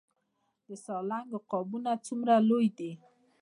د 0.67 0.69
سالنګ 0.85 1.29
عقابونه 1.37 1.91
څومره 2.05 2.33
لوی 2.49 2.67
دي؟ 2.77 2.91